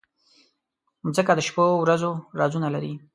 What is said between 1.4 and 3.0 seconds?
شپو ورځو رازونه لري.